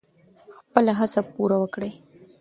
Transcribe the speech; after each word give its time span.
خپله 0.57 0.91
هڅه 0.99 1.21
پوره 1.33 1.57
وکړئ. 1.59 1.91